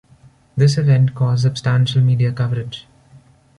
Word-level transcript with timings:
This 0.57 0.79
event 0.79 1.13
caused 1.13 1.43
substantial 1.43 2.01
media 2.01 2.31
coverage. 2.33 2.87